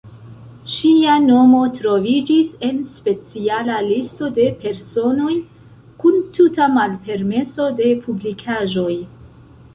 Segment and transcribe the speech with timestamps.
[0.75, 5.37] Ŝia nomo troviĝis en speciala listo de personoj
[6.01, 8.91] kun tuta malpermeso de publikaĵoj.